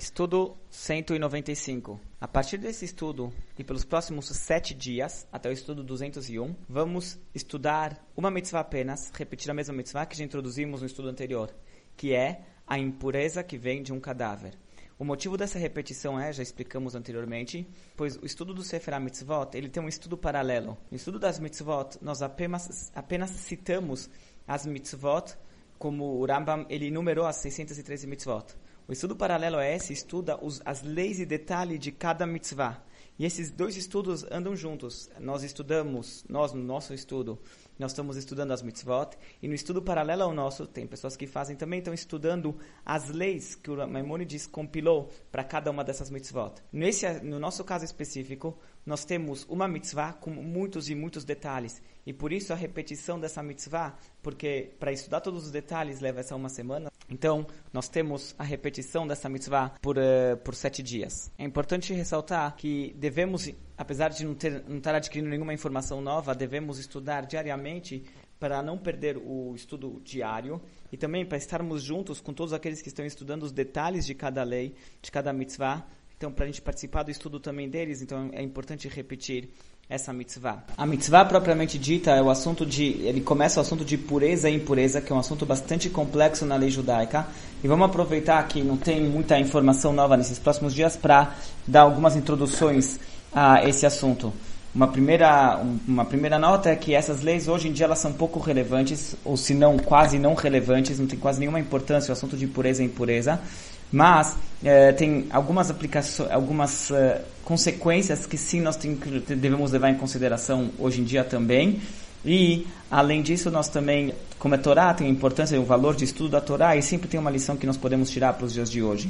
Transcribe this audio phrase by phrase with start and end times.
[0.00, 2.00] Estudo 195.
[2.18, 8.02] A partir desse estudo e pelos próximos sete dias, até o estudo 201, vamos estudar
[8.16, 11.54] uma mitzvah apenas, repetir a mesma mitzvah que já introduzimos no estudo anterior,
[11.98, 14.54] que é a impureza que vem de um cadáver.
[14.98, 19.68] O motivo dessa repetição é, já explicamos anteriormente, pois o estudo do Sefer Mitzvot, ele
[19.68, 20.78] tem um estudo paralelo.
[20.90, 24.08] No estudo das mitzvot, nós apenas, apenas citamos
[24.48, 25.36] as mitzvot
[25.80, 28.54] como o Rambam ele numerou as 613 mitzvot.
[28.90, 32.82] O estudo paralelo a esse estuda os, as leis e detalhes de cada mitzvah.
[33.18, 35.10] E esses dois estudos andam juntos.
[35.18, 37.38] Nós estudamos, nós no nosso estudo,
[37.78, 41.56] nós estamos estudando as mitzvot, e no estudo paralelo ao nosso, tem pessoas que fazem
[41.56, 46.54] também, estão estudando as leis que o Maimonides compilou para cada uma dessas mitzvot.
[46.72, 52.12] Nesse, no nosso caso específico, nós temos uma mitzvah com muitos e muitos detalhes, e
[52.12, 56.48] por isso a repetição dessa mitzvah, porque para estudar todos os detalhes leva essa uma
[56.48, 61.30] semana, então, nós temos a repetição dessa mitzvah por, uh, por sete dias.
[61.36, 66.34] É importante ressaltar que devemos, apesar de não, ter, não estar adquirindo nenhuma informação nova,
[66.34, 68.04] devemos estudar diariamente
[68.38, 70.60] para não perder o estudo diário
[70.92, 74.42] e também para estarmos juntos com todos aqueles que estão estudando os detalhes de cada
[74.42, 75.86] lei, de cada mitzvah.
[76.20, 79.48] Então, para a gente participar do estudo também deles, então é importante repetir
[79.88, 80.62] essa mitzvah.
[80.76, 84.54] A mitzvah propriamente dita é o assunto de, ele começa o assunto de pureza e
[84.54, 87.26] impureza, que é um assunto bastante complexo na lei judaica.
[87.64, 91.34] E vamos aproveitar que não tem muita informação nova nesses próximos dias para
[91.66, 93.00] dar algumas introduções
[93.32, 94.30] a esse assunto.
[94.74, 98.38] Uma primeira, uma primeira nota é que essas leis hoje em dia elas são pouco
[98.38, 102.46] relevantes, ou se não quase não relevantes, não tem quase nenhuma importância o assunto de
[102.46, 103.40] pureza e impureza.
[103.92, 109.96] Mas é, tem algumas aplicações, algumas uh, consequências que sim nós tem, devemos levar em
[109.96, 111.80] consideração hoje em dia também.
[112.24, 116.04] E, além disso, nós também, como é Torá, tem a importância e o valor de
[116.04, 118.70] estudo da Torá, e sempre tem uma lição que nós podemos tirar para os dias
[118.70, 119.08] de hoje.